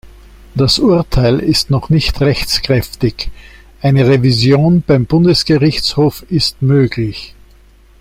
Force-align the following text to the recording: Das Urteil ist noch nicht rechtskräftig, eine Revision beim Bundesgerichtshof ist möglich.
Das 0.55 0.79
Urteil 0.79 1.37
ist 1.39 1.69
noch 1.69 1.89
nicht 1.91 2.21
rechtskräftig, 2.21 3.29
eine 3.83 4.07
Revision 4.07 4.81
beim 4.81 5.05
Bundesgerichtshof 5.05 6.23
ist 6.27 6.59
möglich. 6.63 7.35